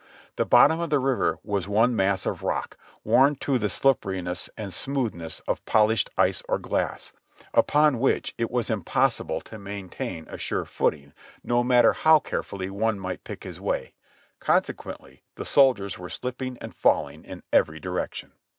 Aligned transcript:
The 0.35 0.45
bottom 0.47 0.79
of 0.79 0.89
the 0.89 0.97
river 0.97 1.37
was 1.43 1.67
one 1.67 1.95
mass 1.95 2.25
of 2.25 2.41
rock, 2.41 2.75
worn 3.03 3.35
to 3.35 3.59
the 3.59 3.69
slipperiness 3.69 4.49
and 4.57 4.73
smoothness 4.73 5.41
of 5.41 5.63
polished 5.65 6.09
ice 6.17 6.41
or 6.49 6.57
glass, 6.57 7.13
upon 7.53 7.99
which 7.99 8.33
it 8.39 8.49
was 8.49 8.71
impossible 8.71 9.41
to 9.41 9.59
maintain 9.59 10.25
a 10.27 10.39
sure 10.39 10.65
footing, 10.65 11.13
no 11.43 11.63
matter 11.63 11.93
how 11.93 12.17
carefully 12.17 12.71
one 12.71 12.99
might 12.99 13.23
pick 13.23 13.43
his 13.43 13.61
way, 13.61 13.93
consequently 14.39 15.21
the 15.35 15.45
soldiers 15.45 15.99
were 15.99 16.09
slipping 16.09 16.57
and 16.59 16.73
falling 16.73 17.23
in 17.23 17.43
every 17.53 17.79
direction. 17.79 18.31